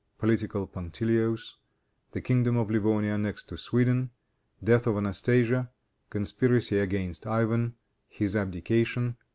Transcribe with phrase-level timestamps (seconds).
[0.17, 1.57] Political Punctilios.
[2.11, 4.09] The Kingdom of Livonia Annexed to Sweden.
[4.63, 5.69] Death of Anastasia.
[6.09, 7.75] Conspiracy Against Ivan.
[8.07, 9.17] His Abdication.